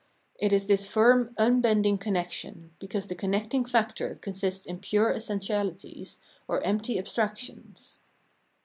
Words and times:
It 0.39 0.51
is 0.51 0.65
this 0.65 0.87
firm 0.89 1.31
unbending 1.37 1.99
connexion, 1.99 2.71
because 2.79 3.05
the 3.05 3.13
connecting 3.13 3.65
factor 3.65 4.15
consists 4.15 4.65
in 4.65 4.79
pure 4.79 5.13
essentiahties 5.13 6.17
or 6.47 6.59
empty 6.63 6.95
abstrac 6.95 7.37
tions. 7.37 7.99